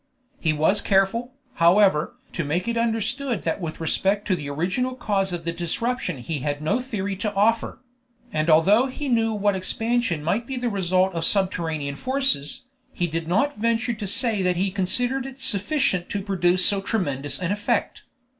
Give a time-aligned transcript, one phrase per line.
[0.39, 5.31] He was careful, however, to make it understood that with respect to the original cause
[5.31, 7.83] of the disruption he had no theory to offer;
[8.33, 13.27] and although he knew what expansion might be the result of subterranean forces, he did
[13.27, 18.01] not venture to say that he considered it sufficient to produce so tremendous an effect.